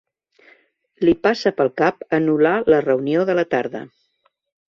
[1.05, 3.83] Li passa pel cap anul·lar la reunió de la tarda.